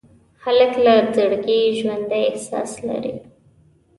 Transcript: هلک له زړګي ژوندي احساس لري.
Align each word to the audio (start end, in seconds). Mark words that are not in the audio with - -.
هلک 0.43 0.73
له 0.85 0.93
زړګي 1.15 1.61
ژوندي 1.79 2.23
احساس 2.31 2.71
لري. 2.87 3.15